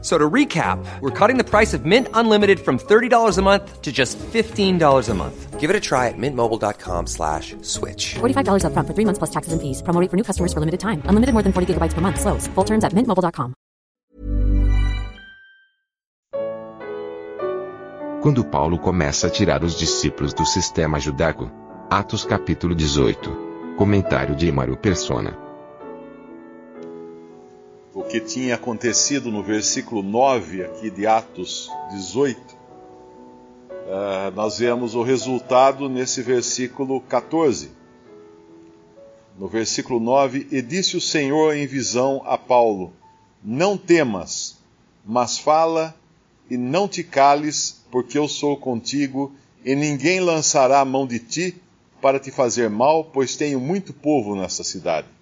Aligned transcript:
So 0.00 0.16
to 0.16 0.30
recap, 0.30 0.78
we're 1.00 1.10
cutting 1.10 1.38
the 1.38 1.44
price 1.44 1.74
of 1.74 1.84
Mint 1.84 2.06
Unlimited 2.14 2.60
from 2.60 2.78
$30 2.78 3.36
a 3.36 3.42
month 3.42 3.82
to 3.82 3.90
just 3.90 4.16
$15 4.18 5.08
a 5.08 5.14
month. 5.14 5.58
Give 5.58 5.70
it 5.70 5.74
a 5.74 5.80
try 5.80 6.06
at 6.06 6.14
mintmobile.com 6.16 7.08
slash 7.08 7.56
switch. 7.62 8.14
$45 8.20 8.62
upfront 8.62 8.86
for 8.86 8.94
three 8.94 9.04
months 9.04 9.18
plus 9.18 9.30
taxes 9.30 9.52
and 9.52 9.60
fees. 9.60 9.82
Promo 9.82 10.00
rate 10.00 10.08
for 10.08 10.16
new 10.16 10.22
customers 10.22 10.52
for 10.52 10.60
limited 10.60 10.78
time. 10.78 11.02
Unlimited 11.10 11.34
more 11.34 11.42
than 11.42 11.52
40 11.52 11.74
gigabytes 11.74 11.94
per 11.94 12.00
month. 12.00 12.20
Slows. 12.20 12.46
Full 12.54 12.64
terms 12.64 12.84
at 12.84 12.94
mintmobile.com. 12.94 13.54
Quando 18.22 18.44
Paulo 18.44 18.78
começa 18.78 19.28
a 19.28 19.30
tirar 19.30 19.64
os 19.64 19.78
discípulos 19.78 20.34
do 20.34 20.44
sistema 20.44 20.98
judaico. 21.00 21.50
Atos 21.90 22.24
capítulo 22.24 22.74
18. 22.74 23.74
Comentário 23.76 24.34
de 24.34 24.48
Emaro 24.48 24.76
Persona. 24.76 25.47
O 27.98 28.04
que 28.04 28.20
tinha 28.20 28.54
acontecido 28.54 29.28
no 29.28 29.42
versículo 29.42 30.04
9 30.04 30.62
aqui 30.62 30.88
de 30.88 31.04
Atos 31.04 31.68
18, 31.90 32.38
uh, 32.38 32.56
nós 34.36 34.58
vemos 34.58 34.94
o 34.94 35.02
resultado 35.02 35.88
nesse 35.88 36.22
versículo 36.22 37.00
14. 37.00 37.72
No 39.36 39.48
versículo 39.48 39.98
9, 39.98 40.46
e 40.52 40.62
disse 40.62 40.96
o 40.96 41.00
Senhor 41.00 41.56
em 41.56 41.66
visão 41.66 42.22
a 42.24 42.38
Paulo: 42.38 42.92
Não 43.42 43.76
temas, 43.76 44.58
mas 45.04 45.36
fala 45.36 45.92
e 46.48 46.56
não 46.56 46.86
te 46.86 47.02
cales, 47.02 47.84
porque 47.90 48.16
eu 48.16 48.28
sou 48.28 48.56
contigo, 48.56 49.32
e 49.64 49.74
ninguém 49.74 50.20
lançará 50.20 50.78
a 50.78 50.84
mão 50.84 51.04
de 51.04 51.18
ti 51.18 51.60
para 52.00 52.20
te 52.20 52.30
fazer 52.30 52.70
mal, 52.70 53.06
pois 53.06 53.34
tenho 53.34 53.58
muito 53.58 53.92
povo 53.92 54.36
nessa 54.36 54.62
cidade. 54.62 55.17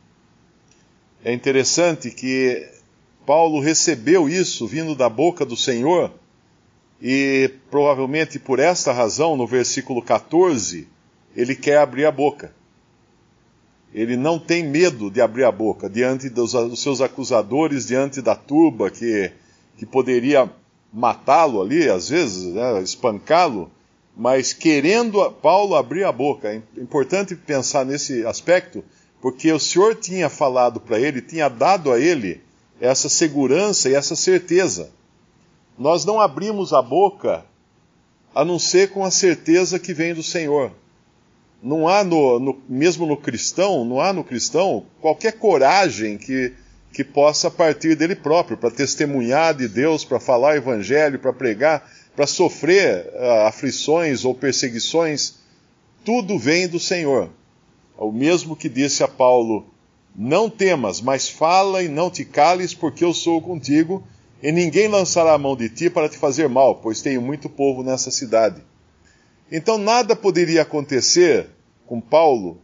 É 1.26 1.32
interessante 1.32 2.08
que 2.12 2.68
Paulo 3.26 3.58
recebeu 3.58 4.28
isso 4.28 4.64
vindo 4.64 4.94
da 4.94 5.08
boca 5.08 5.44
do 5.44 5.56
Senhor, 5.56 6.12
e 7.02 7.50
provavelmente 7.68 8.38
por 8.38 8.60
esta 8.60 8.92
razão, 8.92 9.36
no 9.36 9.44
versículo 9.44 10.00
14, 10.00 10.86
ele 11.34 11.56
quer 11.56 11.78
abrir 11.78 12.04
a 12.04 12.12
boca. 12.12 12.54
Ele 13.92 14.16
não 14.16 14.38
tem 14.38 14.62
medo 14.62 15.10
de 15.10 15.20
abrir 15.20 15.42
a 15.42 15.50
boca 15.50 15.90
diante 15.90 16.28
dos, 16.28 16.52
dos 16.52 16.80
seus 16.80 17.00
acusadores, 17.00 17.88
diante 17.88 18.22
da 18.22 18.36
turba 18.36 18.88
que, 18.88 19.32
que 19.76 19.84
poderia 19.84 20.48
matá-lo 20.92 21.60
ali, 21.60 21.88
às 21.88 22.08
vezes, 22.08 22.54
né, 22.54 22.80
espancá-lo, 22.80 23.68
mas 24.16 24.52
querendo 24.52 25.28
Paulo 25.42 25.74
abrir 25.74 26.04
a 26.04 26.12
boca. 26.12 26.52
É 26.52 26.62
importante 26.80 27.34
pensar 27.34 27.84
nesse 27.84 28.24
aspecto, 28.24 28.84
porque 29.26 29.50
o 29.50 29.58
Senhor 29.58 29.96
tinha 29.96 30.30
falado 30.30 30.78
para 30.78 31.00
ele, 31.00 31.20
tinha 31.20 31.48
dado 31.48 31.90
a 31.90 31.98
ele 31.98 32.40
essa 32.80 33.08
segurança 33.08 33.90
e 33.90 33.94
essa 33.96 34.14
certeza. 34.14 34.90
Nós 35.76 36.04
não 36.04 36.20
abrimos 36.20 36.72
a 36.72 36.80
boca 36.80 37.44
a 38.32 38.44
não 38.44 38.56
ser 38.56 38.90
com 38.90 39.04
a 39.04 39.10
certeza 39.10 39.80
que 39.80 39.92
vem 39.92 40.14
do 40.14 40.22
Senhor. 40.22 40.70
Não 41.60 41.88
há 41.88 42.04
no, 42.04 42.38
no, 42.38 42.62
mesmo 42.68 43.04
no 43.04 43.16
cristão, 43.16 43.84
não 43.84 44.00
há 44.00 44.12
no 44.12 44.22
cristão 44.22 44.86
qualquer 45.00 45.32
coragem 45.32 46.16
que, 46.16 46.52
que 46.92 47.02
possa 47.02 47.50
partir 47.50 47.96
dele 47.96 48.14
próprio 48.14 48.56
para 48.56 48.70
testemunhar 48.70 49.56
de 49.56 49.66
Deus, 49.66 50.04
para 50.04 50.20
falar 50.20 50.54
o 50.54 50.58
evangelho, 50.58 51.18
para 51.18 51.32
pregar, 51.32 51.90
para 52.14 52.28
sofrer 52.28 53.10
uh, 53.12 53.46
aflições 53.48 54.24
ou 54.24 54.36
perseguições. 54.36 55.34
Tudo 56.04 56.38
vem 56.38 56.68
do 56.68 56.78
Senhor. 56.78 57.28
O 57.98 58.12
mesmo 58.12 58.54
que 58.54 58.68
disse 58.68 59.02
a 59.02 59.08
Paulo 59.08 59.66
não 60.14 60.48
temas, 60.48 61.00
mas 61.00 61.28
fala 61.28 61.82
e 61.82 61.88
não 61.88 62.10
te 62.10 62.24
cales, 62.24 62.74
porque 62.74 63.04
eu 63.04 63.12
sou 63.12 63.40
contigo, 63.40 64.02
e 64.42 64.50
ninguém 64.52 64.88
lançará 64.88 65.32
a 65.32 65.38
mão 65.38 65.56
de 65.56 65.68
ti 65.68 65.90
para 65.90 66.08
te 66.08 66.16
fazer 66.16 66.48
mal, 66.48 66.76
pois 66.76 67.02
tenho 67.02 67.20
muito 67.20 67.48
povo 67.48 67.82
nessa 67.82 68.10
cidade. 68.10 68.62
Então 69.50 69.78
nada 69.78 70.16
poderia 70.16 70.62
acontecer 70.62 71.48
com 71.86 72.00
Paulo 72.00 72.58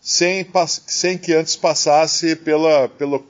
sem, 0.00 0.46
sem 0.86 1.18
que 1.18 1.34
antes 1.34 1.56
passasse 1.56 2.34
pela, 2.36 2.88
pelo, 2.88 3.26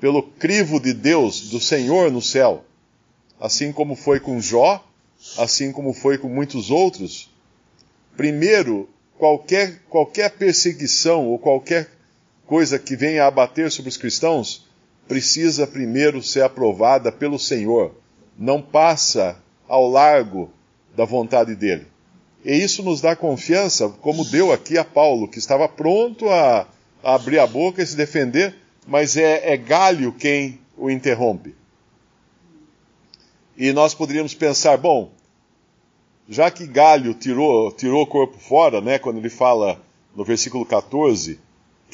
pelo 0.00 0.22
crivo 0.22 0.78
de 0.78 0.92
Deus, 0.92 1.48
do 1.48 1.60
Senhor 1.60 2.10
no 2.10 2.20
céu. 2.20 2.64
Assim 3.40 3.72
como 3.72 3.96
foi 3.96 4.20
com 4.20 4.40
Jó, 4.40 4.84
assim 5.38 5.72
como 5.72 5.92
foi 5.92 6.18
com 6.18 6.28
muitos 6.28 6.70
outros. 6.70 7.30
Primeiro, 8.16 8.88
qualquer, 9.24 9.80
qualquer 9.88 10.30
perseguição 10.32 11.28
ou 11.28 11.38
qualquer 11.38 11.88
coisa 12.44 12.78
que 12.78 12.94
venha 12.94 13.24
a 13.24 13.28
abater 13.28 13.70
sobre 13.70 13.88
os 13.88 13.96
cristãos 13.96 14.66
precisa 15.08 15.66
primeiro 15.66 16.22
ser 16.22 16.42
aprovada 16.42 17.10
pelo 17.10 17.38
Senhor. 17.38 17.94
Não 18.38 18.60
passa 18.60 19.38
ao 19.66 19.88
largo 19.88 20.52
da 20.94 21.06
vontade 21.06 21.54
dele. 21.54 21.86
E 22.44 22.52
isso 22.52 22.82
nos 22.82 23.00
dá 23.00 23.16
confiança, 23.16 23.88
como 23.88 24.26
deu 24.26 24.52
aqui 24.52 24.76
a 24.76 24.84
Paulo, 24.84 25.26
que 25.26 25.38
estava 25.38 25.66
pronto 25.66 26.28
a, 26.28 26.68
a 27.02 27.14
abrir 27.14 27.38
a 27.38 27.46
boca 27.46 27.82
e 27.82 27.86
se 27.86 27.96
defender, 27.96 28.54
mas 28.86 29.16
é, 29.16 29.54
é 29.54 29.56
Galho 29.56 30.12
quem 30.12 30.60
o 30.76 30.90
interrompe. 30.90 31.54
E 33.56 33.72
nós 33.72 33.94
poderíamos 33.94 34.34
pensar, 34.34 34.76
bom, 34.76 35.10
já 36.28 36.50
que 36.50 36.66
Galho 36.66 37.14
tirou, 37.14 37.70
tirou 37.72 38.02
o 38.02 38.06
corpo 38.06 38.38
fora, 38.38 38.80
né, 38.80 38.98
quando 38.98 39.18
ele 39.18 39.30
fala 39.30 39.80
no 40.16 40.24
versículo 40.24 40.64
14, 40.64 41.38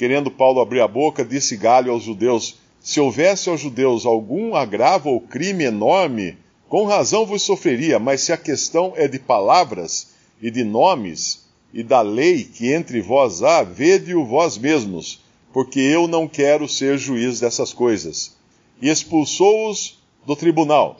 Querendo 0.01 0.31
Paulo 0.31 0.63
abrir 0.63 0.81
a 0.81 0.89
boca, 0.89 1.23
disse 1.23 1.59
Galho 1.59 1.93
aos 1.93 2.03
judeus: 2.03 2.57
Se 2.81 2.99
houvesse 2.99 3.51
aos 3.51 3.61
judeus 3.61 4.07
algum 4.07 4.55
agravo 4.55 5.11
ou 5.11 5.21
crime 5.21 5.65
enorme, 5.65 6.39
com 6.71 6.87
razão 6.87 7.27
vos 7.27 7.43
sofreria, 7.43 7.99
mas 7.99 8.23
se 8.23 8.33
a 8.33 8.37
questão 8.39 8.95
é 8.97 9.07
de 9.07 9.19
palavras 9.19 10.15
e 10.41 10.51
de 10.51 10.65
nomes 10.65 11.45
e 11.75 11.83
da 11.83 12.01
lei 12.01 12.45
que 12.45 12.73
entre 12.73 13.03
vós 13.03 13.43
há, 13.43 13.63
vede-o 13.63 14.25
vós 14.25 14.57
mesmos, 14.57 15.23
porque 15.53 15.81
eu 15.81 16.09
não 16.09 16.27
quero 16.27 16.67
ser 16.67 16.97
juiz 16.97 17.39
dessas 17.39 17.75
coisas. 17.75 18.35
E 18.81 18.89
expulsou-os 18.89 19.99
do 20.27 20.35
tribunal. 20.35 20.99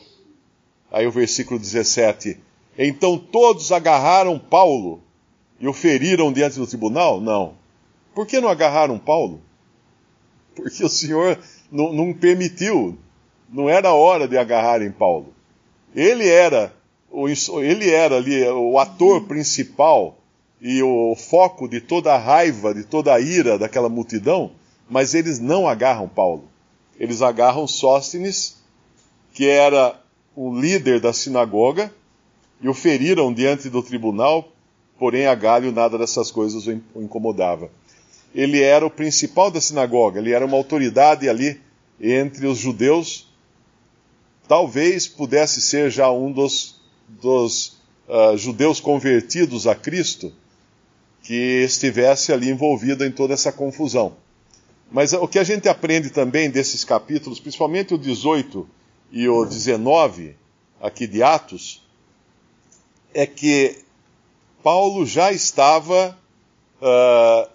Aí 0.93 1.07
o 1.07 1.11
versículo 1.11 1.59
17. 1.59 2.37
Então 2.83 3.19
todos 3.19 3.71
agarraram 3.71 4.39
Paulo 4.39 5.03
e 5.61 5.69
o 5.69 5.73
feriram 5.75 6.33
diante 6.33 6.59
do 6.59 6.67
tribunal? 6.67 7.21
Não. 7.21 7.53
Por 8.15 8.27
que 8.27 8.41
não 8.41 8.49
agarraram 8.49 8.99
Paulo? 8.99 9.43
Porque 10.55 10.83
o 10.83 10.89
Senhor 10.89 11.39
não, 11.71 11.93
não 11.93 12.15
permitiu, 12.15 12.97
não 13.51 13.69
era 13.69 13.93
hora 13.93 14.27
de 14.27 14.39
agarrarem 14.39 14.91
Paulo. 14.91 15.35
Ele 15.95 16.27
era, 16.27 16.75
o, 17.11 17.29
ele 17.61 17.91
era 17.91 18.17
ali 18.17 18.43
o 18.49 18.79
ator 18.79 19.25
principal 19.25 20.17
e 20.59 20.83
o 20.83 21.15
foco 21.15 21.69
de 21.69 21.83
toda 21.83 22.15
a 22.15 22.19
raiva, 22.19 22.73
de 22.73 22.85
toda 22.85 23.13
a 23.13 23.21
ira 23.21 23.59
daquela 23.59 23.91
multidão, 23.91 24.53
mas 24.89 25.13
eles 25.13 25.39
não 25.39 25.69
agarram 25.69 26.09
Paulo. 26.09 26.45
Eles 26.99 27.21
agarram 27.21 27.67
Sóstenes, 27.67 28.57
que 29.35 29.47
era 29.47 30.01
o 30.35 30.55
líder 30.59 30.99
da 30.99 31.13
sinagoga, 31.13 31.93
e 32.61 32.69
o 32.69 32.75
feriram 32.75 33.33
diante 33.33 33.69
do 33.69 33.83
tribunal, 33.83 34.53
porém 34.99 35.27
a 35.27 35.35
Galho 35.35 35.73
nada 35.73 35.97
dessas 35.97 36.31
coisas 36.31 36.67
o 36.67 37.03
incomodava 37.03 37.71
ele 38.35 38.63
era 38.63 38.87
o 38.87 38.91
principal 38.91 39.51
da 39.51 39.61
sinagoga, 39.61 40.21
ele 40.21 40.33
era 40.33 40.47
uma 40.47 40.57
autoridade 40.57 41.29
ali 41.29 41.61
entre 42.01 42.47
os 42.47 42.59
judeus. 42.59 43.29
Talvez 44.47 45.07
pudesse 45.07 45.61
ser 45.61 45.91
já 45.91 46.11
um 46.11 46.33
dos, 46.33 46.81
dos 47.09 47.79
uh, 48.09 48.37
judeus 48.37 48.81
convertidos 48.81 49.67
a 49.67 49.75
Cristo 49.75 50.33
que 51.23 51.63
estivesse 51.63 52.33
ali 52.33 52.49
envolvido 52.49 53.05
em 53.05 53.13
toda 53.13 53.35
essa 53.35 53.53
confusão. 53.53 54.17
Mas 54.91 55.13
o 55.13 55.29
que 55.29 55.39
a 55.39 55.45
gente 55.45 55.69
aprende 55.69 56.11
também 56.11 56.51
desses 56.51 56.83
capítulos, 56.83 57.39
principalmente 57.39 57.95
o 57.95 57.99
18 57.99 58.67
e 59.13 59.29
o 59.29 59.45
19 59.45 60.35
aqui 60.81 61.07
de 61.07 61.23
Atos, 61.23 61.87
é 63.15 63.27
que 63.27 63.79
Paulo 64.63 65.07
já 65.07 65.33
estava 65.33 66.19
uh, 66.81 67.51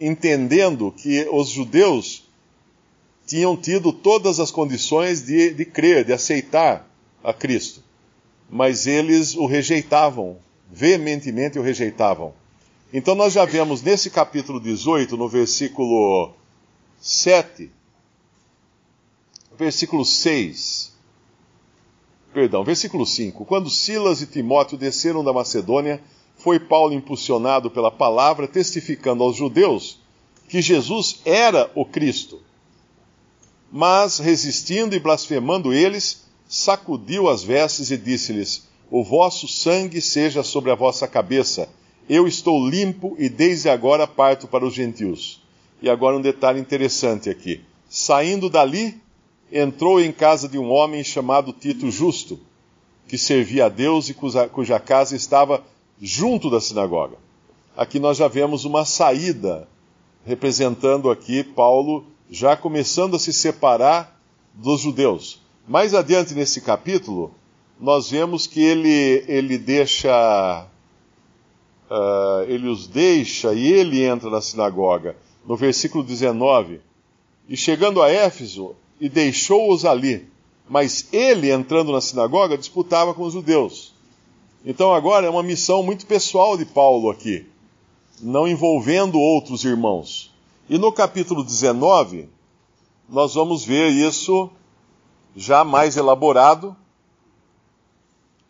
entendendo 0.00 0.92
que 0.92 1.28
os 1.30 1.48
judeus 1.48 2.24
tinham 3.26 3.56
tido 3.56 3.92
todas 3.92 4.40
as 4.40 4.50
condições 4.50 5.24
de, 5.24 5.54
de 5.54 5.64
crer, 5.64 6.04
de 6.04 6.12
aceitar 6.12 6.88
a 7.22 7.32
Cristo, 7.32 7.82
mas 8.48 8.86
eles 8.86 9.36
o 9.36 9.46
rejeitavam, 9.46 10.38
veementemente 10.70 11.58
o 11.58 11.62
rejeitavam. 11.62 12.34
Então 12.92 13.14
nós 13.14 13.32
já 13.32 13.44
vemos 13.44 13.82
nesse 13.82 14.10
capítulo 14.10 14.58
18, 14.58 15.16
no 15.16 15.28
versículo 15.28 16.32
7, 17.00 17.70
versículo 19.56 20.04
6. 20.04 20.92
Perdão, 22.32 22.62
versículo 22.62 23.04
5. 23.04 23.44
Quando 23.44 23.68
Silas 23.68 24.22
e 24.22 24.26
Timóteo 24.26 24.78
desceram 24.78 25.24
da 25.24 25.32
Macedônia, 25.32 26.00
foi 26.36 26.60
Paulo 26.60 26.94
impulsionado 26.94 27.70
pela 27.70 27.90
palavra, 27.90 28.46
testificando 28.46 29.22
aos 29.22 29.36
judeus 29.36 29.98
que 30.48 30.62
Jesus 30.62 31.20
era 31.24 31.70
o 31.74 31.84
Cristo. 31.84 32.40
Mas, 33.70 34.18
resistindo 34.18 34.96
e 34.96 35.00
blasfemando 35.00 35.72
eles, 35.72 36.24
sacudiu 36.48 37.28
as 37.28 37.42
vestes 37.42 37.90
e 37.90 37.96
disse-lhes: 37.96 38.68
O 38.90 39.04
vosso 39.04 39.46
sangue 39.46 40.00
seja 40.00 40.42
sobre 40.42 40.70
a 40.70 40.74
vossa 40.74 41.06
cabeça. 41.06 41.68
Eu 42.08 42.26
estou 42.26 42.68
limpo 42.68 43.14
e 43.18 43.28
desde 43.28 43.68
agora 43.68 44.06
parto 44.06 44.48
para 44.48 44.66
os 44.66 44.74
gentios. 44.74 45.40
E 45.80 45.88
agora 45.88 46.16
um 46.16 46.20
detalhe 46.20 46.58
interessante 46.58 47.30
aqui. 47.30 47.60
Saindo 47.88 48.50
dali, 48.50 49.00
entrou 49.52 50.00
em 50.00 50.12
casa 50.12 50.48
de 50.48 50.58
um 50.58 50.70
homem 50.70 51.02
chamado 51.02 51.52
Tito 51.52 51.90
Justo, 51.90 52.38
que 53.08 53.18
servia 53.18 53.66
a 53.66 53.68
Deus 53.68 54.08
e 54.08 54.14
cuja, 54.14 54.48
cuja 54.48 54.78
casa 54.78 55.16
estava 55.16 55.62
junto 56.00 56.48
da 56.48 56.60
sinagoga. 56.60 57.16
Aqui 57.76 57.98
nós 57.98 58.16
já 58.16 58.28
vemos 58.28 58.64
uma 58.64 58.84
saída, 58.84 59.68
representando 60.24 61.10
aqui 61.10 61.42
Paulo 61.42 62.06
já 62.30 62.56
começando 62.56 63.16
a 63.16 63.18
se 63.18 63.32
separar 63.32 64.20
dos 64.54 64.80
judeus. 64.80 65.40
Mais 65.66 65.94
adiante 65.94 66.34
nesse 66.34 66.60
capítulo, 66.60 67.34
nós 67.78 68.10
vemos 68.10 68.46
que 68.46 68.60
ele, 68.60 69.24
ele 69.26 69.58
deixa. 69.58 70.66
Uh, 71.90 72.44
ele 72.46 72.68
os 72.68 72.86
deixa 72.86 73.52
e 73.52 73.72
ele 73.72 74.04
entra 74.04 74.30
na 74.30 74.40
sinagoga. 74.40 75.16
No 75.44 75.56
versículo 75.56 76.04
19. 76.04 76.80
E 77.48 77.56
chegando 77.56 78.00
a 78.00 78.08
Éfeso, 78.08 78.76
e 79.00 79.08
deixou-os 79.08 79.84
ali. 79.84 80.28
Mas 80.68 81.08
ele, 81.12 81.50
entrando 81.50 81.90
na 81.90 82.00
sinagoga, 82.00 82.58
disputava 82.58 83.14
com 83.14 83.24
os 83.24 83.32
judeus. 83.32 83.92
Então 84.64 84.92
agora 84.92 85.26
é 85.26 85.30
uma 85.30 85.42
missão 85.42 85.82
muito 85.82 86.06
pessoal 86.06 86.56
de 86.56 86.66
Paulo 86.66 87.10
aqui, 87.10 87.46
não 88.20 88.46
envolvendo 88.46 89.18
outros 89.18 89.64
irmãos. 89.64 90.30
E 90.68 90.76
no 90.78 90.92
capítulo 90.92 91.42
19, 91.42 92.28
nós 93.08 93.34
vamos 93.34 93.64
ver 93.64 93.88
isso 93.88 94.50
já 95.34 95.64
mais 95.64 95.96
elaborado, 95.96 96.76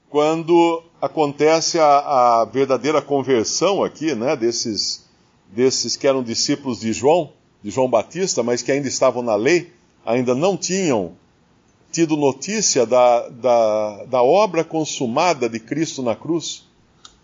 quando 0.08 0.82
acontece 1.00 1.78
a, 1.78 2.40
a, 2.40 2.44
verdadeira 2.44 3.00
conversão 3.00 3.82
aqui, 3.84 4.14
né, 4.14 4.34
desses, 4.34 5.06
desses 5.46 5.96
que 5.96 6.06
eram 6.06 6.22
discípulos 6.22 6.80
de 6.80 6.92
João, 6.92 7.32
de 7.62 7.70
João 7.70 7.88
Batista, 7.88 8.42
mas 8.42 8.60
que 8.60 8.72
ainda 8.72 8.88
estavam 8.88 9.22
na 9.22 9.36
lei, 9.36 9.72
ainda 10.04 10.34
não 10.34 10.56
tinham 10.56 11.12
tido 11.92 12.16
notícia 12.16 12.86
da, 12.86 13.28
da, 13.28 14.04
da 14.04 14.22
obra 14.22 14.64
consumada 14.64 15.48
de 15.48 15.58
Cristo 15.58 16.02
na 16.02 16.14
cruz. 16.14 16.64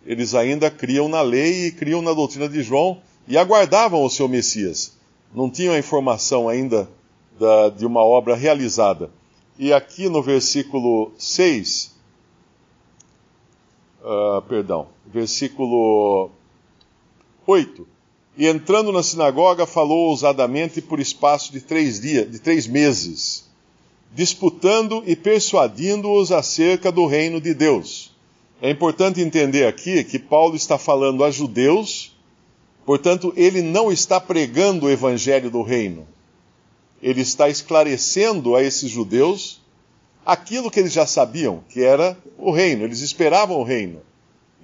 Eles 0.05 0.35
ainda 0.35 0.71
criam 0.71 1.09
na 1.09 1.21
lei 1.21 1.67
e 1.67 1.73
criam 1.73 2.03
na 2.03 2.13
doutrina 2.13 2.49
de 2.49 2.63
João 2.63 2.99
e 3.27 3.37
aguardavam 3.37 4.05
o 4.05 4.11
seu 4.11 4.29
Messias. 4.29 4.97
Não 5.35 5.51
tinham 5.51 5.75
a 5.75 5.79
informação 5.79 6.49
ainda 6.49 6.89
da, 7.39 7.69
de 7.71 7.85
uma 7.85 8.05
obra 8.05 8.35
realizada. 8.35 9.11
E 9.59 9.73
aqui 9.73 10.09
no 10.09 10.23
versículo 10.23 11.13
6, 11.19 11.95
uh, 14.03 14.37
ah, 14.37 14.43
perdão, 14.43 14.89
versículo 15.07 16.31
8. 17.47 17.96
E 18.37 18.47
entrando 18.47 18.93
na 18.93 19.03
sinagoga, 19.03 19.67
falou 19.67 20.11
ousadamente 20.11 20.81
por 20.81 21.01
espaço 21.01 21.53
de 21.53 21.61
três 21.61 22.01
dias, 22.01 22.31
de 22.31 22.39
três 22.39 22.67
meses, 22.67 23.49
disputando 24.15 25.03
e 25.07 25.17
persuadindo-os 25.17 26.31
acerca 26.33 26.93
do 26.93 27.07
reino 27.07 27.41
de 27.41 27.55
Deus. 27.55 28.15
É 28.61 28.71
importante 28.71 29.21
entender 29.21 29.67
aqui 29.67 30.05
que 30.05 30.19
Paulo 30.19 30.57
está 30.57 30.77
falando 30.77 31.25
a 31.25 31.31
judeus, 31.31 32.15
portanto, 32.85 33.33
ele 33.37 33.63
não 33.63 33.91
está 33.91 34.21
pregando 34.21 34.87
o 34.87 34.91
evangelho 34.91 35.51
do 35.51 35.63
reino 35.63 36.07
ele 37.03 37.21
está 37.21 37.49
esclarecendo 37.49 38.57
a 38.57 38.63
esses 38.63 38.91
judeus 38.91 39.61
aquilo 40.25 40.71
que 40.71 40.81
eles 40.81 40.93
já 40.93 41.07
sabiam, 41.07 41.63
que 41.69 41.83
era 41.83 42.17
o 42.37 42.51
reino, 42.51 42.85
eles 42.85 43.01
esperavam 43.01 43.59
o 43.59 43.63
reino. 43.63 44.01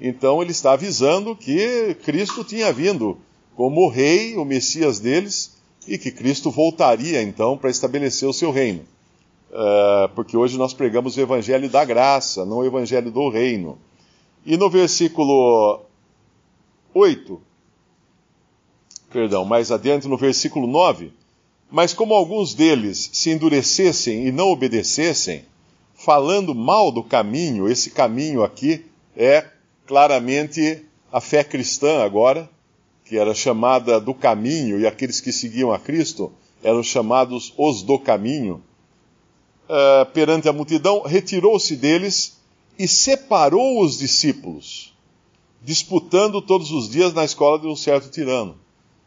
Então 0.01 0.43
ele 0.43 0.51
está 0.51 0.73
avisando 0.73 1.37
que 1.37 1.97
Cristo 2.03 2.43
tinha 2.43 2.73
vindo 2.73 3.19
como 3.57 3.83
o 3.83 3.89
rei, 3.89 4.37
o 4.37 4.45
Messias 4.45 5.01
deles, 5.01 5.57
e 5.87 5.99
que 5.99 6.11
Cristo 6.11 6.51
voltaria 6.51 7.23
então 7.23 7.57
para 7.57 7.71
estabelecer 7.71 8.29
o 8.29 8.33
seu 8.33 8.51
reino. 8.51 8.83
Uh, 9.51 10.09
porque 10.15 10.37
hoje 10.37 10.57
nós 10.57 10.73
pregamos 10.73 11.17
o 11.17 11.21
evangelho 11.21 11.69
da 11.69 11.85
graça, 11.85 12.45
não 12.45 12.59
o 12.59 12.65
evangelho 12.65 13.11
do 13.11 13.29
reino. 13.29 13.79
E 14.47 14.57
no 14.57 14.71
versículo 14.71 15.81
8, 16.95 17.41
perdão, 19.13 19.45
mais 19.45 19.71
adiante 19.71 20.09
no 20.09 20.17
versículo 20.17 20.67
9, 20.67 21.13
mas 21.71 21.93
como 21.93 22.15
alguns 22.15 22.55
deles 22.55 23.11
se 23.13 23.31
endurecessem 23.31 24.27
e 24.27 24.33
não 24.33 24.49
obedecessem, 24.49 25.45
falando 25.95 26.55
mal 26.55 26.91
do 26.91 27.03
caminho, 27.03 27.69
esse 27.69 27.91
caminho 27.91 28.43
aqui 28.43 28.85
é 29.17 29.47
claramente 29.87 30.85
a 31.13 31.21
fé 31.21 31.45
cristã 31.45 32.03
agora, 32.03 32.49
que 33.05 33.19
era 33.19 33.35
chamada 33.35 34.01
do 34.01 34.15
caminho, 34.15 34.81
e 34.81 34.87
aqueles 34.87 35.21
que 35.21 35.33
seguiam 35.33 35.73
a 35.73 35.79
Cristo 35.79 36.33
eram 36.63 36.83
chamados 36.83 37.53
os 37.57 37.83
do 37.83 37.99
caminho. 37.99 38.63
Uh, 39.65 40.07
perante 40.13 40.49
a 40.49 40.53
multidão, 40.53 41.03
retirou-se 41.03 41.75
deles 41.77 42.39
e 42.79 42.87
separou 42.87 43.83
os 43.83 43.99
discípulos, 43.99 44.93
disputando 45.63 46.41
todos 46.43 46.71
os 46.71 46.89
dias 46.89 47.13
na 47.15 47.25
escola 47.25 47.59
de 47.59 47.67
um 47.67 47.77
certo 47.77 48.11
tirano. 48.11 48.57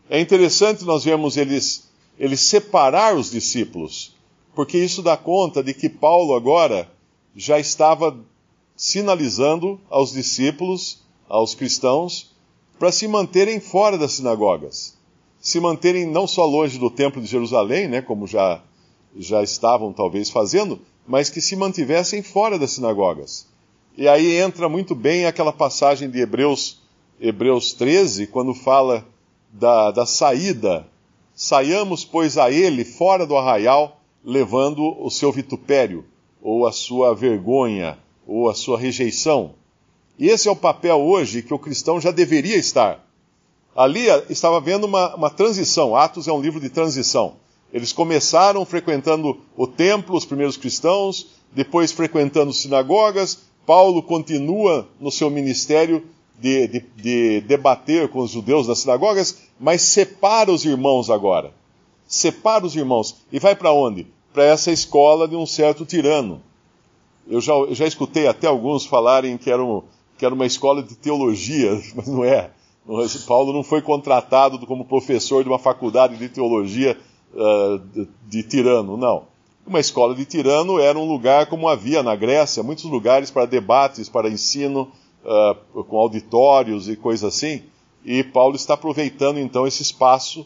É 0.09 0.19
interessante 0.19 0.83
nós 0.83 1.03
vermos 1.03 1.37
eles 1.37 1.85
ele 2.17 2.37
separar 2.37 3.15
os 3.15 3.31
discípulos, 3.31 4.13
porque 4.53 4.77
isso 4.77 5.01
dá 5.01 5.17
conta 5.17 5.61
de 5.61 5.73
que 5.73 5.89
Paulo 5.89 6.33
agora 6.33 6.89
já 7.35 7.59
estava 7.59 8.17
sinalizando 8.75 9.79
aos 9.89 10.13
discípulos, 10.13 10.99
aos 11.27 11.53
cristãos, 11.53 12.34
para 12.77 12.91
se 12.91 13.07
manterem 13.07 13.59
fora 13.59 13.97
das 13.97 14.13
sinagogas, 14.13 14.97
se 15.39 15.59
manterem 15.59 16.05
não 16.05 16.27
só 16.27 16.45
longe 16.45 16.77
do 16.77 16.89
templo 16.89 17.21
de 17.21 17.27
Jerusalém, 17.27 17.87
né, 17.87 18.01
como 18.01 18.27
já 18.27 18.61
já 19.17 19.41
estavam 19.41 19.93
talvez 19.93 20.29
fazendo, 20.29 20.77
mas 21.07 21.29
que 21.29 21.39
se 21.39 21.55
mantivessem 21.55 22.21
fora 22.21 22.59
das 22.59 22.71
sinagogas. 22.71 23.47
E 23.97 24.09
aí 24.09 24.35
entra 24.35 24.67
muito 24.67 24.93
bem 24.93 25.25
aquela 25.25 25.53
passagem 25.53 26.09
de 26.09 26.19
Hebreus, 26.19 26.81
Hebreus 27.17 27.71
13, 27.71 28.27
quando 28.27 28.53
fala 28.53 29.07
da, 29.53 29.91
da 29.91 30.05
saída 30.05 30.85
Saiamos, 31.35 32.05
pois, 32.05 32.37
a 32.37 32.49
ele 32.49 32.85
fora 32.85 33.25
do 33.25 33.35
arraial, 33.35 33.99
levando 34.23 34.81
o 35.03 35.09
seu 35.11 35.33
vitupério, 35.33 36.05
ou 36.41 36.65
a 36.65 36.71
sua 36.71 37.13
vergonha, 37.13 37.99
ou 38.25 38.49
a 38.49 38.55
sua 38.55 38.79
rejeição. 38.79 39.53
Esse 40.19 40.47
é 40.47 40.51
o 40.51 40.55
papel 40.55 40.97
hoje 40.97 41.41
que 41.41 41.53
o 41.53 41.59
cristão 41.59 41.99
já 41.99 42.11
deveria 42.11 42.55
estar. 42.55 43.05
Ali 43.75 44.09
eh, 44.09 44.25
estava 44.29 44.57
havendo 44.57 44.87
uma, 44.87 45.13
uma 45.15 45.29
transição. 45.29 45.95
Atos 45.95 46.27
é 46.27 46.31
um 46.31 46.41
livro 46.41 46.59
de 46.59 46.69
transição. 46.69 47.33
Eles 47.73 47.91
começaram 47.91 48.65
frequentando 48.65 49.37
o 49.57 49.67
templo, 49.67 50.15
os 50.15 50.23
primeiros 50.23 50.55
cristãos, 50.55 51.27
depois 51.51 51.91
frequentando 51.91 52.53
sinagogas. 52.53 53.39
Paulo 53.65 54.01
continua 54.01 54.87
no 54.99 55.11
seu 55.11 55.29
ministério 55.29 56.03
de, 56.39 56.67
de, 56.67 56.79
de 56.95 57.41
debater 57.41 58.07
com 58.09 58.19
os 58.19 58.31
judeus 58.31 58.67
das 58.67 58.79
sinagogas, 58.79 59.37
mas 59.59 59.81
separa 59.81 60.51
os 60.51 60.63
irmãos 60.63 61.09
agora. 61.09 61.51
Separa 62.07 62.65
os 62.65 62.75
irmãos. 62.75 63.15
E 63.31 63.39
vai 63.39 63.55
para 63.55 63.73
onde? 63.73 64.07
Para 64.33 64.45
essa 64.45 64.71
escola 64.71 65.27
de 65.27 65.35
um 65.35 65.45
certo 65.45 65.85
tirano. 65.85 66.41
Eu 67.27 67.41
já, 67.41 67.53
eu 67.53 67.73
já 67.73 67.87
escutei 67.87 68.27
até 68.27 68.47
alguns 68.47 68.85
falarem 68.85 69.37
que 69.37 69.49
era, 69.49 69.63
um, 69.63 69.81
que 70.17 70.25
era 70.25 70.33
uma 70.33 70.45
escola 70.45 70.81
de 70.81 70.95
teologia, 70.95 71.81
mas 71.95 72.07
não 72.07 72.23
é. 72.23 72.51
Paulo 73.27 73.51
não 73.51 73.63
foi 73.63 73.81
contratado 73.81 74.59
como 74.67 74.85
professor 74.85 75.43
de 75.43 75.49
uma 75.49 75.57
faculdade 75.57 76.17
de 76.17 76.29
teologia 76.29 76.95
uh, 77.33 78.07
de, 78.27 78.43
tirano, 78.43 78.95
não. 78.95 79.23
Uma 79.65 79.79
escola 79.79 80.13
de 80.13 80.23
tirano 80.23 80.79
era 80.79 80.97
um 80.97 81.07
lugar 81.07 81.47
como 81.47 81.67
havia 81.67 82.03
na 82.03 82.15
Grécia, 82.15 82.61
muitos 82.61 82.85
lugares 82.85 83.31
para 83.31 83.47
debates, 83.47 84.07
para 84.07 84.29
ensino, 84.29 84.91
uh, 85.23 85.83
com 85.83 85.97
auditórios 85.97 86.87
e 86.87 86.95
coisas 86.95 87.33
assim. 87.33 87.63
E 88.05 88.23
Paulo 88.23 88.55
está 88.55 88.75
aproveitando 88.75 89.39
então 89.39 89.65
esse 89.65 89.81
espaço 89.81 90.45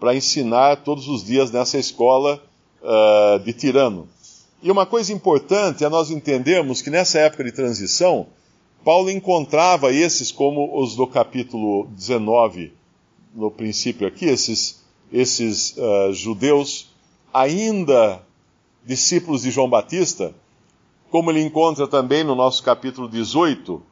para 0.00 0.14
ensinar 0.14 0.76
todos 0.82 1.08
os 1.08 1.22
dias 1.22 1.50
nessa 1.50 1.78
escola 1.78 2.42
uh, 2.82 3.38
de 3.40 3.52
Tirano. 3.52 4.08
E 4.62 4.70
uma 4.70 4.86
coisa 4.86 5.12
importante 5.12 5.84
é 5.84 5.88
nós 5.88 6.10
entendermos 6.10 6.80
que 6.80 6.88
nessa 6.88 7.18
época 7.18 7.44
de 7.44 7.52
transição, 7.52 8.26
Paulo 8.86 9.10
encontrava 9.10 9.92
esses, 9.92 10.30
como 10.30 10.80
os 10.80 10.94
do 10.94 11.08
capítulo 11.08 11.88
19, 11.88 12.72
no 13.34 13.50
princípio 13.50 14.06
aqui, 14.06 14.26
esses, 14.26 14.80
esses 15.12 15.76
uh, 15.76 16.12
judeus 16.12 16.94
ainda 17.34 18.22
discípulos 18.84 19.42
de 19.42 19.50
João 19.50 19.68
Batista, 19.68 20.32
como 21.10 21.32
ele 21.32 21.42
encontra 21.42 21.88
também 21.88 22.22
no 22.22 22.36
nosso 22.36 22.62
capítulo 22.62 23.08
18, 23.08 23.82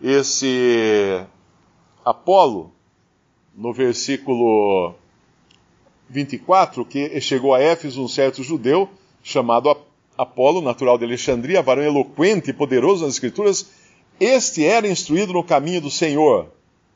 esse 0.00 1.22
Apolo, 2.02 2.72
no 3.54 3.74
versículo 3.74 4.94
24, 6.08 6.86
que 6.86 7.20
chegou 7.20 7.54
a 7.54 7.60
Éfeso 7.60 8.02
um 8.02 8.08
certo 8.08 8.42
judeu 8.42 8.88
chamado 9.22 9.76
Apolo, 10.16 10.62
natural 10.62 10.96
de 10.96 11.04
Alexandria, 11.04 11.60
varão 11.60 11.82
eloquente 11.82 12.48
e 12.48 12.54
poderoso 12.54 13.04
nas 13.04 13.12
Escrituras, 13.12 13.76
este 14.20 14.64
era 14.64 14.88
instruído 14.88 15.32
no 15.32 15.44
caminho 15.44 15.80
do 15.80 15.90
Senhor, 15.90 16.48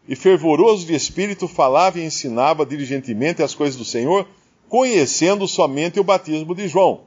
e 0.09 0.17
fervoroso 0.17 0.87
de 0.87 0.95
espírito 0.95 1.47
falava 1.47 1.99
e 1.99 2.05
ensinava 2.05 2.67
diligentemente 2.67 3.43
as 3.43 3.55
coisas 3.55 3.77
do 3.77 3.85
Senhor, 3.85 4.27
conhecendo 4.69 5.47
somente 5.47 6.01
o 6.01 6.05
batismo 6.05 6.55
de 6.55 6.67
João. 6.67 7.01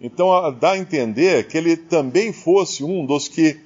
Então 0.00 0.28
dá 0.58 0.72
a 0.72 0.78
entender 0.78 1.46
que 1.48 1.58
ele 1.58 1.76
também 1.76 2.32
fosse 2.32 2.84
um 2.84 3.04
dos 3.04 3.28
que 3.28 3.60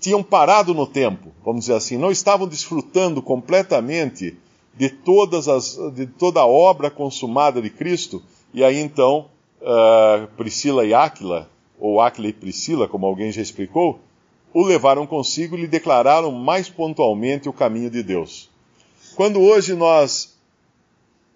tinham 0.00 0.22
parado 0.22 0.72
no 0.72 0.86
tempo, 0.86 1.30
vamos 1.44 1.62
dizer 1.62 1.74
assim, 1.74 1.98
não 1.98 2.10
estavam 2.10 2.48
desfrutando 2.48 3.20
completamente 3.20 4.36
de, 4.74 4.88
todas 4.88 5.46
as, 5.46 5.78
de 5.94 6.06
toda 6.06 6.40
a 6.40 6.46
obra 6.46 6.90
consumada 6.90 7.60
de 7.60 7.68
Cristo, 7.68 8.22
e 8.54 8.64
aí 8.64 8.78
então 8.78 9.26
uh, 9.60 10.26
Priscila 10.36 10.86
e 10.86 10.94
Áquila, 10.94 11.50
ou 11.78 12.00
Áquila 12.00 12.28
e 12.28 12.32
Priscila, 12.32 12.88
como 12.88 13.04
alguém 13.04 13.30
já 13.30 13.42
explicou, 13.42 14.00
o 14.52 14.64
levaram 14.64 15.06
consigo 15.06 15.56
e 15.56 15.62
lhe 15.62 15.66
declararam 15.66 16.32
mais 16.32 16.68
pontualmente 16.68 17.48
o 17.48 17.52
caminho 17.52 17.90
de 17.90 18.02
Deus. 18.02 18.50
Quando 19.14 19.40
hoje 19.40 19.74
nós 19.74 20.36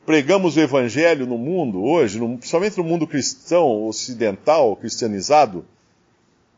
pregamos 0.05 0.57
o 0.57 0.61
evangelho 0.61 1.27
no 1.27 1.39
mundo, 1.39 1.83
hoje, 1.83 2.19
no, 2.19 2.37
principalmente 2.37 2.77
no 2.77 2.85
mundo 2.85 3.07
cristão, 3.07 3.87
ocidental, 3.87 4.77
cristianizado, 4.77 5.65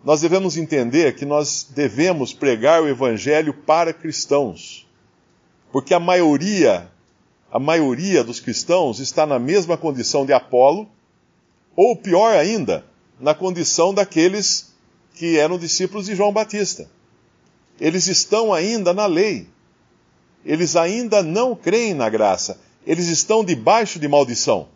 nós 0.05 0.21
devemos 0.21 0.57
entender 0.57 1.15
que 1.15 1.25
nós 1.25 1.67
devemos 1.75 2.33
pregar 2.33 2.83
o 2.83 2.89
evangelho 2.89 3.53
para 3.53 3.93
cristãos. 3.93 4.87
Porque 5.73 5.93
a 5.93 6.01
maioria, 6.01 6.89
a 7.51 7.59
maioria 7.59 8.23
dos 8.23 8.41
cristãos 8.41 9.01
está 9.01 9.27
na 9.27 9.39
mesma 9.39 9.77
condição 9.77 10.25
de 10.25 10.33
Apolo, 10.33 10.89
ou 11.75 11.97
pior 11.97 12.37
ainda, 12.37 12.85
na 13.21 13.35
condição 13.35 13.93
daqueles 13.93 14.75
que 15.16 15.38
eram 15.38 15.58
discípulos 15.58 16.06
de 16.06 16.14
João 16.14 16.30
Batista. 16.30 16.88
Eles 17.80 18.06
estão 18.06 18.52
ainda 18.52 18.92
na 18.92 19.06
lei. 19.06 19.49
Eles 20.44 20.76
ainda 20.76 21.23
não 21.23 21.56
creem 21.56 21.94
na 21.94 22.08
graça. 22.08 22.61
Eles 22.87 23.08
estão 23.08 23.44
debaixo 23.44 23.99
de 23.99 24.06
maldição. 24.06 24.68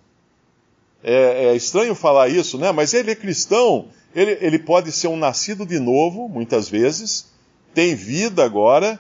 É, 1.04 1.50
é 1.50 1.56
estranho 1.56 1.94
falar 1.94 2.28
isso, 2.28 2.59
né? 2.59 2.73
Mas 2.73 2.92
ele 2.92 3.11
é 3.11 3.14
cristão. 3.14 3.88
Ele, 4.14 4.37
ele 4.40 4.59
pode 4.59 4.90
ser 4.90 5.09
um 5.09 5.16
nascido 5.16 5.64
de 5.64 5.78
novo, 5.78 6.28
muitas 6.28 6.68
vezes. 6.68 7.26
Tem 7.73 7.94
vida 7.94 8.44
agora. 8.44 8.99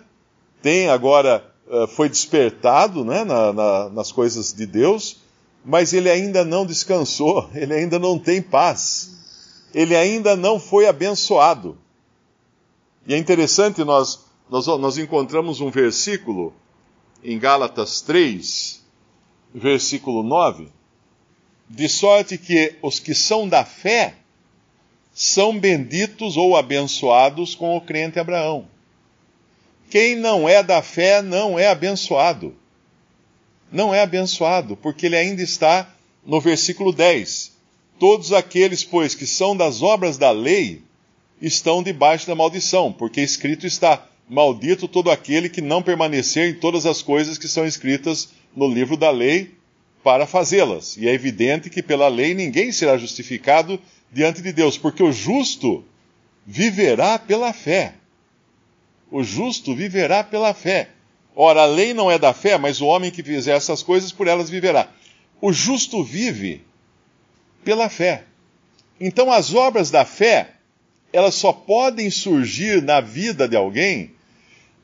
Tem 0.62 0.88
agora, 0.88 1.44
uh, 1.68 1.88
foi 1.88 2.08
despertado 2.08 3.04
né, 3.04 3.24
na, 3.24 3.52
na, 3.52 3.88
nas 3.88 4.12
coisas 4.12 4.52
de 4.52 4.66
Deus. 4.66 5.18
Mas 5.64 5.92
ele 5.92 6.08
ainda 6.08 6.44
não 6.44 6.64
descansou. 6.64 7.50
Ele 7.54 7.74
ainda 7.74 7.98
não 7.98 8.18
tem 8.18 8.40
paz 8.40 9.20
ele 9.74 9.96
ainda 9.96 10.36
não 10.36 10.58
foi 10.58 10.86
abençoado. 10.86 11.78
E 13.06 13.14
é 13.14 13.18
interessante, 13.18 13.82
nós, 13.84 14.24
nós, 14.48 14.66
nós 14.66 14.98
encontramos 14.98 15.60
um 15.60 15.70
versículo 15.70 16.52
em 17.22 17.38
Gálatas 17.38 18.00
3, 18.00 18.82
versículo 19.54 20.22
9, 20.22 20.68
de 21.68 21.88
sorte 21.88 22.38
que 22.38 22.76
os 22.82 22.98
que 22.98 23.14
são 23.14 23.48
da 23.48 23.64
fé 23.64 24.14
são 25.12 25.58
benditos 25.58 26.36
ou 26.36 26.56
abençoados 26.56 27.54
com 27.54 27.76
o 27.76 27.80
crente 27.80 28.18
Abraão. 28.18 28.66
Quem 29.90 30.16
não 30.16 30.48
é 30.48 30.62
da 30.62 30.82
fé 30.82 31.20
não 31.20 31.58
é 31.58 31.68
abençoado. 31.68 32.54
Não 33.72 33.94
é 33.94 34.02
abençoado, 34.02 34.76
porque 34.76 35.06
ele 35.06 35.16
ainda 35.16 35.42
está 35.42 35.92
no 36.24 36.40
versículo 36.40 36.92
10. 36.92 37.52
Todos 38.00 38.32
aqueles, 38.32 38.82
pois, 38.82 39.14
que 39.14 39.26
são 39.26 39.54
das 39.54 39.82
obras 39.82 40.16
da 40.16 40.30
lei, 40.30 40.80
estão 41.38 41.82
debaixo 41.82 42.26
da 42.26 42.34
maldição, 42.34 42.90
porque 42.90 43.20
escrito 43.20 43.66
está: 43.66 44.06
Maldito 44.26 44.88
todo 44.88 45.10
aquele 45.10 45.50
que 45.50 45.60
não 45.60 45.82
permanecer 45.82 46.48
em 46.48 46.54
todas 46.54 46.86
as 46.86 47.02
coisas 47.02 47.36
que 47.36 47.46
são 47.46 47.66
escritas 47.66 48.30
no 48.56 48.66
livro 48.66 48.96
da 48.96 49.10
lei 49.10 49.54
para 50.02 50.26
fazê-las. 50.26 50.96
E 50.96 51.06
é 51.06 51.12
evidente 51.12 51.68
que 51.68 51.82
pela 51.82 52.08
lei 52.08 52.32
ninguém 52.32 52.72
será 52.72 52.96
justificado 52.96 53.78
diante 54.10 54.40
de 54.40 54.50
Deus, 54.50 54.78
porque 54.78 55.02
o 55.02 55.12
justo 55.12 55.84
viverá 56.46 57.18
pela 57.18 57.52
fé. 57.52 57.92
O 59.10 59.22
justo 59.22 59.74
viverá 59.74 60.24
pela 60.24 60.54
fé. 60.54 60.88
Ora, 61.36 61.64
a 61.64 61.66
lei 61.66 61.92
não 61.92 62.10
é 62.10 62.18
da 62.18 62.32
fé, 62.32 62.56
mas 62.56 62.80
o 62.80 62.86
homem 62.86 63.10
que 63.10 63.22
fizer 63.22 63.52
essas 63.52 63.82
coisas 63.82 64.10
por 64.10 64.26
elas 64.26 64.48
viverá. 64.48 64.88
O 65.38 65.52
justo 65.52 66.02
vive 66.02 66.62
pela 67.64 67.88
fé. 67.88 68.24
Então, 69.00 69.32
as 69.32 69.54
obras 69.54 69.90
da 69.90 70.04
fé, 70.04 70.50
elas 71.12 71.34
só 71.34 71.52
podem 71.52 72.10
surgir 72.10 72.82
na 72.82 73.00
vida 73.00 73.48
de 73.48 73.56
alguém 73.56 74.12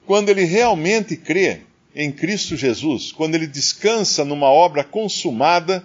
quando 0.07 0.29
ele 0.29 0.45
realmente 0.45 1.17
crê 1.17 1.63
em 1.95 2.13
Cristo 2.13 2.57
Jesus, 2.57 3.11
quando 3.11 3.35
ele 3.35 3.47
descansa 3.47 4.25
numa 4.25 4.49
obra 4.49 4.85
consumada 4.85 5.83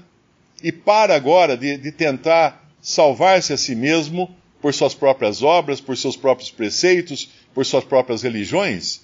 e 0.61 0.71
para 0.71 1.15
agora 1.15 1.57
de, 1.57 1.77
de 1.77 1.91
tentar 1.91 2.69
salvar-se 2.81 3.53
a 3.53 3.57
si 3.57 3.75
mesmo 3.75 4.29
por 4.61 4.73
suas 4.73 4.93
próprias 4.93 5.41
obras, 5.41 5.81
por 5.81 5.97
seus 5.97 6.15
próprios 6.15 6.51
preceitos, 6.51 7.29
por 7.53 7.65
suas 7.65 7.83
próprias 7.83 8.21
religiões, 8.21 9.01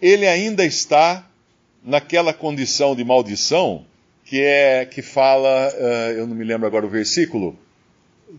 ele 0.00 0.26
ainda 0.26 0.64
está 0.64 1.28
naquela 1.84 2.32
condição 2.32 2.96
de 2.96 3.04
maldição 3.04 3.84
que 4.30 4.40
é 4.40 4.84
que 4.84 5.02
fala, 5.02 5.74
uh, 5.74 6.12
eu 6.12 6.24
não 6.24 6.36
me 6.36 6.44
lembro 6.44 6.64
agora 6.64 6.86
o 6.86 6.88
versículo, 6.88 7.58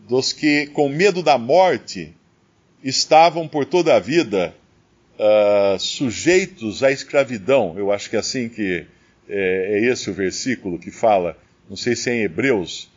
dos 0.07 0.31
que 0.31 0.67
com 0.67 0.87
medo 0.87 1.21
da 1.21 1.37
morte 1.37 2.13
estavam 2.81 3.45
por 3.45 3.65
toda 3.65 3.93
a 3.93 3.99
vida 3.99 4.55
uh, 5.19 5.77
sujeitos 5.77 6.81
à 6.81 6.93
escravidão. 6.93 7.77
Eu 7.77 7.91
acho 7.91 8.09
que 8.09 8.15
é 8.15 8.19
assim 8.19 8.47
que 8.47 8.87
é, 9.27 9.79
é 9.79 9.85
esse 9.85 10.09
o 10.09 10.13
versículo 10.13 10.79
que 10.79 10.91
fala, 10.91 11.37
não 11.69 11.75
sei 11.75 11.93
se 11.93 12.09
é 12.09 12.15
em 12.15 12.21
Hebreus, 12.21 12.89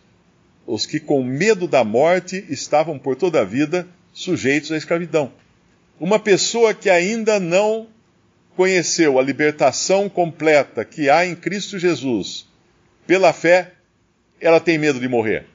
os 0.65 0.87
que 0.87 1.01
com 1.01 1.25
medo 1.25 1.67
da 1.67 1.83
morte 1.83 2.47
estavam 2.49 2.97
por 2.97 3.17
toda 3.17 3.41
a 3.41 3.45
vida 3.45 3.89
sujeitos 4.13 4.71
à 4.71 4.77
escravidão. 4.77 5.33
Uma 5.99 6.21
pessoa 6.21 6.73
que 6.73 6.89
ainda 6.89 7.41
não 7.41 7.89
conheceu 8.55 9.19
a 9.19 9.23
libertação 9.23 10.09
completa 10.09 10.85
que 10.85 11.11
há 11.11 11.27
em 11.27 11.35
Cristo 11.35 11.77
Jesus, 11.77 12.54
pela 13.07 13.33
fé, 13.33 13.73
ela 14.41 14.61
tem 14.61 14.79
medo 14.79 15.01
de 15.01 15.09
morrer. 15.09 15.47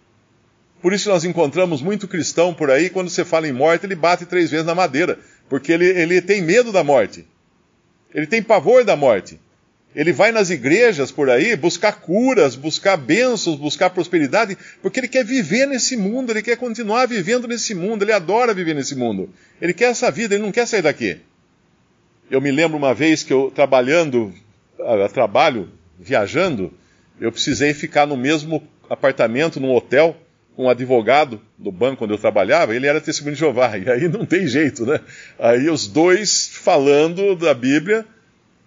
Por 0.82 0.94
isso 0.94 1.10
nós 1.10 1.26
encontramos 1.26 1.82
muito 1.82 2.08
cristão 2.08 2.54
por 2.54 2.72
aí, 2.72 2.90
quando 2.90 3.10
você 3.10 3.26
fala 3.26 3.48
em 3.48 3.52
morte, 3.52 3.86
ele 3.86 3.96
bate 3.96 4.26
três 4.26 4.50
vezes 4.50 4.66
na 4.66 4.74
madeira, 4.74 5.20
porque 5.50 5.72
ele, 5.72 5.86
ele 5.86 6.22
tem 6.22 6.42
medo 6.42 6.72
da 6.72 6.84
morte. 6.84 7.26
Ele 8.14 8.26
tem 8.26 8.42
pavor 8.42 8.84
da 8.84 8.96
morte. 8.96 9.40
Ele 9.96 10.14
vai 10.14 10.32
nas 10.32 10.50
igrejas 10.50 11.12
por 11.12 11.30
aí 11.30 11.56
buscar 11.56 11.94
curas, 11.94 12.56
buscar 12.56 12.96
bênçãos, 12.96 13.58
buscar 13.58 13.90
prosperidade, 13.90 14.58
porque 14.82 15.00
ele 15.00 15.08
quer 15.08 15.26
viver 15.26 15.66
nesse 15.66 15.98
mundo, 15.98 16.32
ele 16.32 16.44
quer 16.44 16.58
continuar 16.58 17.08
vivendo 17.08 17.48
nesse 17.48 17.74
mundo, 17.74 18.04
ele 18.04 18.14
adora 18.14 18.54
viver 18.54 18.76
nesse 18.76 18.96
mundo. 18.96 19.30
Ele 19.60 19.74
quer 19.74 19.86
essa 19.86 20.12
vida, 20.12 20.36
ele 20.36 20.44
não 20.44 20.52
quer 20.52 20.68
sair 20.68 20.84
daqui. 20.84 21.18
Eu 22.30 22.40
me 22.40 22.52
lembro 22.52 22.78
uma 22.78 22.94
vez 22.94 23.24
que 23.24 23.34
eu, 23.34 23.52
trabalhando, 23.54 24.32
a, 24.80 25.10
trabalho, 25.10 25.70
viajando, 26.00 26.72
eu 27.20 27.32
precisei 27.32 27.74
ficar 27.74 28.06
no 28.06 28.16
mesmo 28.16 28.64
apartamento, 28.90 29.60
num 29.60 29.74
hotel, 29.74 30.16
com 30.56 30.66
um 30.66 30.70
advogado 30.70 31.42
do 31.58 31.72
banco 31.72 32.04
onde 32.04 32.14
eu 32.14 32.18
trabalhava, 32.18 32.76
ele 32.76 32.88
era 32.88 33.00
testemunho 33.00 33.34
de 33.36 33.40
Jeová, 33.40 33.78
e 33.80 33.90
aí 33.90 34.08
não 34.08 34.26
tem 34.26 34.48
jeito, 34.48 34.86
né? 34.86 35.00
Aí 35.38 35.70
os 35.70 35.88
dois 35.88 36.50
falando 36.52 37.36
da 37.36 37.54
Bíblia, 37.54 38.06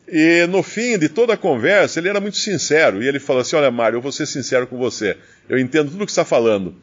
e 0.08 0.46
no 0.48 0.62
fim 0.62 0.98
de 0.98 1.08
toda 1.08 1.34
a 1.34 1.36
conversa, 1.36 1.98
ele 1.98 2.08
era 2.08 2.20
muito 2.20 2.36
sincero, 2.36 3.02
e 3.02 3.08
ele 3.08 3.20
falou 3.20 3.42
assim: 3.42 3.56
Olha, 3.56 3.70
Mário, 3.70 3.96
eu 3.96 4.00
vou 4.00 4.12
ser 4.12 4.26
sincero 4.26 4.66
com 4.66 4.76
você, 4.76 5.16
eu 5.48 5.58
entendo 5.58 5.90
tudo 5.90 6.02
o 6.02 6.06
que 6.06 6.12
você 6.12 6.20
está 6.20 6.24
falando, 6.24 6.74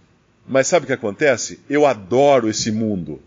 mas 0.48 0.68
sabe 0.68 0.84
o 0.84 0.88
que 0.88 0.94
acontece? 0.94 1.60
Eu 1.70 1.86
adoro 1.86 2.50
esse 2.50 2.72
mundo. 2.72 3.22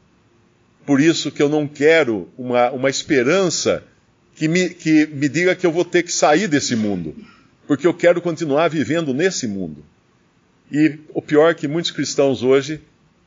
Por 0.85 1.01
isso 1.01 1.31
que 1.31 1.41
eu 1.41 1.49
não 1.49 1.69
quero 1.69 2.29
uma, 2.37 2.71
uma 2.73 2.91
esperança 2.91 3.85
que 4.35 4.49
me, 4.49 4.71
que 4.71 5.07
me 5.07 5.29
diga 5.29 5.55
que 5.55 5.65
eu 5.65 5.71
vou 5.71 5.85
ter 5.85 6.03
que 6.03 6.13
sair 6.13 6.49
desse 6.49 6.75
mundo 6.75 7.15
porque 7.67 7.87
eu 7.87 7.95
quero 7.95 8.21
continuar 8.21 8.69
vivendo 8.69 9.15
nesse 9.15 9.47
mundo. 9.47 9.85
E 10.71 10.99
o 11.13 11.21
pior 11.21 11.51
é 11.51 11.55
que 11.55 11.69
muitos 11.69 11.91
cristãos 11.91 12.43
hoje 12.43 12.81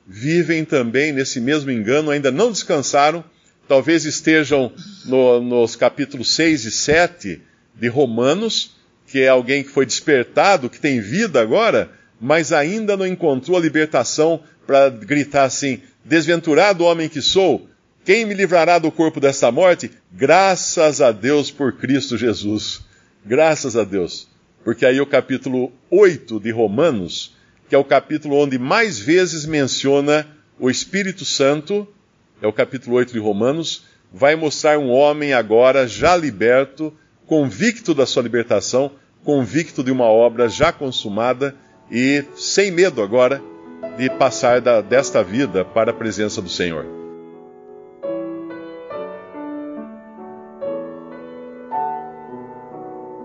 vivem 0.07 0.63
também 0.65 1.11
nesse 1.11 1.39
mesmo 1.39 1.71
engano, 1.71 2.11
ainda 2.11 2.31
não 2.31 2.51
descansaram, 2.51 3.23
talvez 3.67 4.05
estejam 4.05 4.71
no, 5.05 5.41
nos 5.41 5.75
capítulos 5.75 6.33
6 6.33 6.65
e 6.65 6.71
7 6.71 7.41
de 7.75 7.87
Romanos, 7.87 8.75
que 9.07 9.21
é 9.21 9.27
alguém 9.27 9.63
que 9.63 9.69
foi 9.69 9.85
despertado, 9.85 10.69
que 10.69 10.79
tem 10.79 10.99
vida 10.99 11.41
agora, 11.41 11.91
mas 12.19 12.51
ainda 12.51 12.95
não 12.95 13.05
encontrou 13.05 13.57
a 13.57 13.61
libertação 13.61 14.41
para 14.65 14.89
gritar 14.89 15.43
assim: 15.43 15.81
Desventurado 16.03 16.83
homem 16.83 17.09
que 17.09 17.21
sou, 17.21 17.67
quem 18.03 18.25
me 18.25 18.33
livrará 18.33 18.77
do 18.79 18.91
corpo 18.91 19.19
desta 19.19 19.51
morte? 19.51 19.91
Graças 20.11 21.01
a 21.01 21.11
Deus 21.11 21.51
por 21.51 21.73
Cristo 21.73 22.17
Jesus. 22.17 22.81
Graças 23.25 23.75
a 23.75 23.83
Deus. 23.83 24.27
Porque 24.63 24.85
aí 24.85 25.01
o 25.01 25.05
capítulo 25.05 25.71
8 25.89 26.39
de 26.39 26.51
Romanos, 26.51 27.35
que 27.67 27.73
é 27.73 27.77
o 27.77 27.83
capítulo 27.83 28.35
onde 28.35 28.59
mais 28.59 28.99
vezes 28.99 29.45
menciona 29.45 30.27
o 30.59 30.69
Espírito 30.69 31.25
Santo, 31.25 31.87
é 32.39 32.47
o 32.47 32.53
capítulo 32.53 32.95
8 32.97 33.13
de 33.13 33.19
Romanos, 33.19 33.83
vai 34.13 34.35
mostrar 34.35 34.77
um 34.77 34.91
homem 34.91 35.33
agora 35.33 35.87
já 35.87 36.15
liberto, 36.15 36.93
convicto 37.25 37.95
da 37.95 38.05
sua 38.05 38.21
libertação, 38.21 38.91
convicto 39.23 39.83
de 39.83 39.91
uma 39.91 40.05
obra 40.05 40.47
já 40.47 40.71
consumada 40.71 41.55
e 41.91 42.23
sem 42.35 42.69
medo 42.69 43.01
agora 43.01 43.41
de 43.97 44.07
passar 44.09 44.61
da, 44.61 44.81
desta 44.81 45.23
vida 45.23 45.65
para 45.65 45.91
a 45.91 45.93
presença 45.93 46.41
do 46.41 46.49
Senhor. 46.49 47.04